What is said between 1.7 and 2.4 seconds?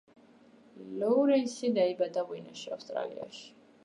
დაიბადა